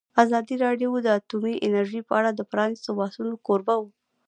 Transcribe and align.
ازادي 0.23 0.55
راډیو 0.65 0.89
د 1.01 1.07
اټومي 1.17 1.55
انرژي 1.67 2.01
په 2.07 2.13
اړه 2.19 2.31
د 2.33 2.41
پرانیستو 2.51 2.91
بحثونو 2.99 3.33
کوربه 3.47 3.75
وه. 3.81 3.89